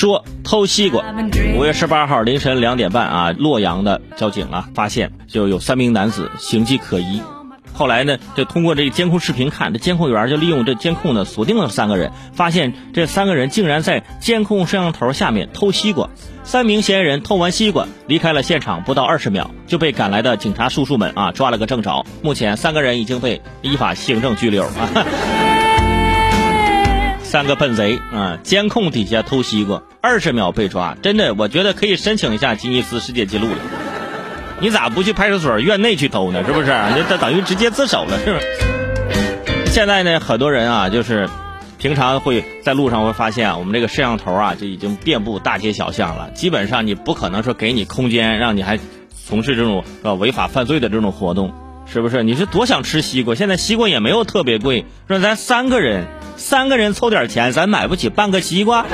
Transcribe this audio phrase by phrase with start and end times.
[0.00, 1.04] 说偷西瓜。
[1.58, 7.20] 五月十八号凌晨两点半啊，洛阳的交警啊发现就有三名男子形迹可疑。
[7.74, 16.08] 后来呢，就通过这个监控视频看，这监控员就利用这监控呢锁定了三个人，发现这三个人竟然在监控摄像头下面偷西瓜。
[16.44, 22.06] 三名嫌疑人偷完西瓜离开了现场，不到二十秒就被赶来的警察叔叔们啊抓了个正着。
[22.22, 24.88] 目前三个人已经被依法行政拘留啊。
[27.30, 33.56] 三个笨贼啊，监控底下偷西瓜，二十秒被抓，真的，我觉得可以申请一下吉尼斯世界纪录了。
[34.58, 36.44] 你咋不去派出所院内去偷呢？
[36.44, 36.66] 是不是？
[36.66, 39.66] 这这等于直接自首了，是不是？
[39.66, 41.28] 现在呢，很多人啊，就是
[41.78, 46.32] 平常会在路上会发现，我们这个摄像头啊，就已经遍布大街小巷了。
[46.32, 48.76] 基本上你不可能说给你空间，让你还
[49.24, 49.84] 从事这种
[50.18, 51.54] 违法犯罪的这种活动，
[51.86, 52.24] 是不是？
[52.24, 53.36] 你是多想吃西瓜？
[53.36, 56.08] 现在西瓜也没有特别贵，说咱三个人。
[56.40, 58.86] 三个人凑点钱，咱买不起半个西瓜，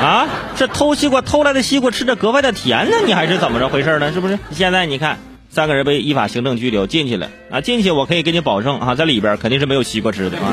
[0.00, 0.26] 啊？
[0.56, 4.12] 这偷西瓜偷来的西瓜吃着格外的甜呢，你还是怎么着回事呢？
[4.12, 4.38] 是不是？
[4.50, 5.18] 现在你看，
[5.48, 7.60] 三个人被依法行政拘留进去了啊！
[7.60, 10.52] 进去我可以给你保证啊，在里边肯定是没有西瓜吃的啊。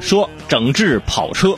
[0.00, 1.56] 说整治跑车。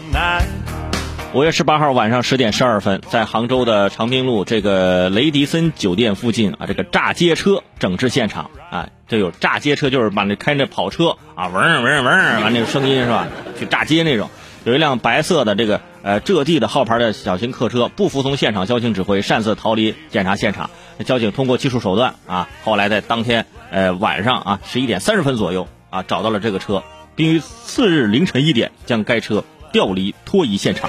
[1.34, 13.26] 五月十八号晚上十点十二分，在杭州的长滨路这个雷迪森酒店附近啊，这个炸街车整治现场啊，这有炸街车，就是把那开那跑车啊，嗡嗡嗡，完那个声音是吧？
[13.58, 14.30] 去炸街那种。
[14.62, 20.70] 有一辆白色的这个呃浙 D 的号牌的小型客车，不服从现场交警指挥，擅自逃离检查现场。
[21.04, 26.84] 交警通过技术手段啊，后来在当天呃晚上啊十一点三十分左右啊找到了这个车，
[27.16, 29.42] 并于次日凌晨一点将该车
[29.74, 30.88] 调离脱移现场。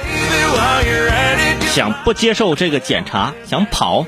[1.71, 4.05] 想不接受这个检查，想跑，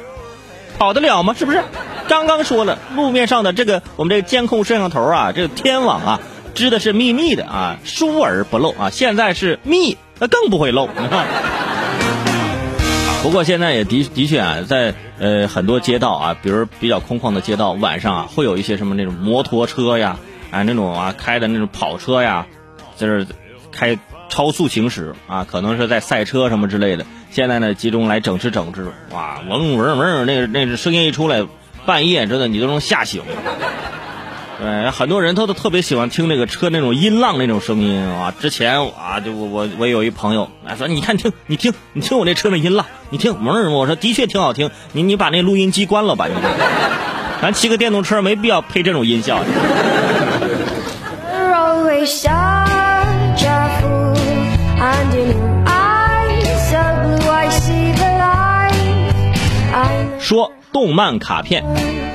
[0.77, 1.33] 跑得了吗？
[1.37, 1.63] 是不是？
[2.07, 6.19] 刚刚说了，路面上的这个我们这个监控摄像头啊，这个天网啊，
[6.53, 8.91] 织的是密密的啊，疏而不漏啊。
[8.91, 10.87] 现在是密，那更不会漏。
[13.23, 20.19] 不过现在也的的确啊，在呃很多街道啊，比如比较空旷的街道，晚上啊会有一些什么那种摩托车呀，
[20.51, 22.45] 啊那种啊开的那种跑车呀，
[22.95, 23.25] 就是
[23.71, 23.97] 开。
[24.37, 27.07] 超速行驶啊，可能是在赛车什么之类的。
[27.31, 28.91] 现在呢，集中来整治整治。
[29.11, 31.43] 哇，嗡嗡嗡，那那那声音一出来，
[31.87, 33.23] 半夜真的你都能吓醒。
[34.61, 38.31] 对， 很多人他都特别喜欢听那个车那种音浪那种声音啊。
[38.39, 43.73] 之前啊，就我我我有一朋友啊说，你看听你听你听我那车那音浪，你听嗡嗡。
[43.73, 46.35] 我说的确挺好听，你你把那录音机关了吧，你。
[47.41, 49.43] 咱骑个电动车没必要配这种音效。
[60.27, 61.63] 说动漫卡片。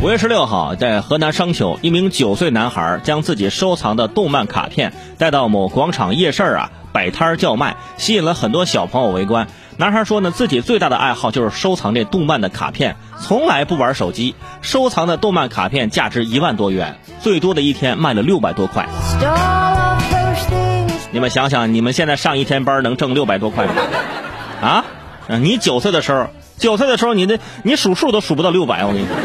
[0.02, 9.48] 五月十六号，在河南商丘，一名九岁男孩将自己收藏的动漫卡片带到某广场夜市啊摆摊叫卖，吸引了很多小朋友围观。
[9.78, 14.34] 男孩说呢，自己最大的爱好就是收藏这动漫的卡片，从来不玩手机。
[14.60, 18.86] 收藏的动漫卡片价值一万多元，最多的一天卖了六百多块。
[21.12, 23.72] 你们想想，你们现在上一天班能挣六百多块吗？
[24.60, 24.84] 啊？
[25.40, 26.26] 你九岁的时候。
[26.58, 29.16] 九岁的时候，你的你数数都数不到六百，我跟你说，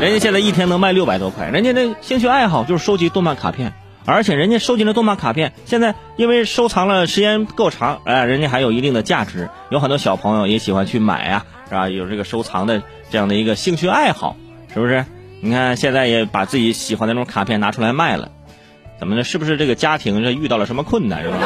[0.00, 3.74] 人家现在一天能卖六百多块，人家那兴趣爱好就是收集动漫卡片，
[4.06, 11.88] 而且人家收集的动漫卡片，现在因为收藏了时间够长，哎，人家还有一定的价值，有很多小朋友也喜欢去买呀，是吧？
[11.88, 14.36] 有这个收藏的这样的一个兴趣爱好，
[14.72, 15.04] 是不是？
[15.40, 18.30] 你看现在也把自己喜欢的那种卡片拿出来卖了，
[18.98, 19.24] 怎么呢？
[19.24, 21.36] 是不是这个家庭这遇到了什么困难，是吧？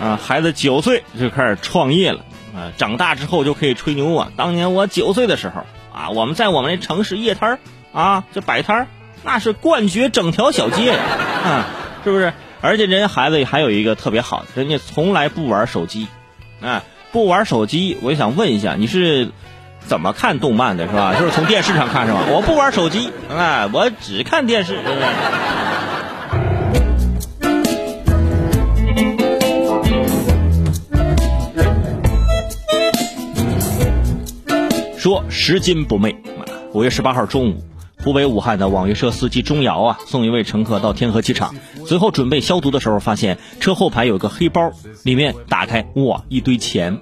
[0.00, 2.24] 啊，孩子九岁就开始创业了。
[2.54, 4.32] 啊，长大之后就可以吹牛啊！
[4.36, 7.58] 当年我九岁的时候啊，我们在我们那城市夜摊儿
[7.92, 8.86] 啊，这摆摊儿
[9.22, 11.66] 那是冠绝整条小街，啊，
[12.04, 12.32] 是不是？
[12.60, 16.08] 而且人家孩子还有一个特别好的，人家从来不玩手机，
[16.60, 17.98] 啊，不玩手机。
[18.02, 19.30] 我想问一下，你是
[19.80, 21.14] 怎么看动漫的，是吧？
[21.18, 22.20] 就是从电视上看是吧？
[22.28, 25.00] 我不玩手机，啊，我只看电视，是不是？
[35.00, 36.14] 说拾金不昧。
[36.74, 37.64] 五月十八号中午，
[38.04, 41.54] 湖北武汉的网约车司机钟瑶啊，送一位乘客到天河机场，
[41.86, 46.98] 随后准备消毒的时候，发现车后排有个黑包，里面打开哇一堆钱。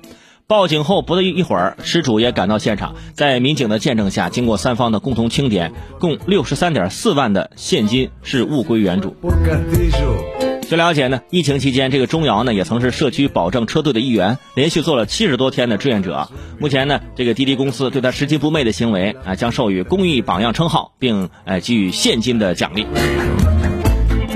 [0.47, 9.17] 报警后不到一会儿，失主也赶到现场，在民警的见证下，经过三方的共同清点，共六十三点四万的现金是物归原主。
[10.69, 16.29] 据了解呢，疫情期间，这个钟瑶呢也曾是社区保证车队的一员，连续做了七十多天的志愿者。
[16.59, 22.87] 目前呢，这个滴滴公司对他拾金不昧的行为啊，将授予公益榜样称号，并哎给予现金的奖励。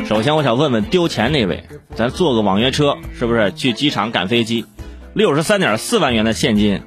[0.08, 1.64] 首先，我想问问丢钱那位，
[1.94, 4.64] 咱坐个网约车是不是去机场赶飞机？
[5.12, 6.80] 六十三点四万元的现金，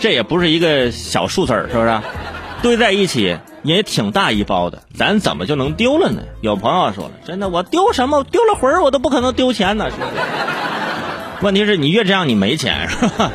[0.00, 2.00] 这也不是一个小数字儿，是不是？
[2.62, 3.38] 堆在一起。
[3.62, 6.22] 也挺大一包的，咱怎么就能丢了呢？
[6.40, 8.24] 有朋友说了，真的，我丢什么？
[8.24, 9.88] 丢了魂儿，我都不可能丢钱呢。
[11.40, 13.30] 问题是你越这样，你没钱是吧？